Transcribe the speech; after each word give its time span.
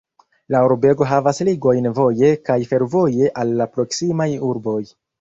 La 0.53 0.61
urbego 0.67 1.07
havas 1.11 1.41
ligojn 1.51 1.87
voje 2.01 2.33
kaj 2.49 2.59
fervoje 2.75 3.33
al 3.45 3.57
la 3.63 3.71
proksimaj 3.79 4.31
urboj. 4.53 4.81